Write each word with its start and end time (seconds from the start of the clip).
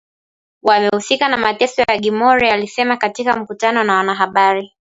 wamehusika 0.63 1.27
na 1.27 1.37
mateso 1.37 1.83
Gilmore 1.99 2.51
alisema 2.51 2.97
katika 2.97 3.35
mkutano 3.37 3.83
na 3.83 3.93
wanahabari 3.97 4.73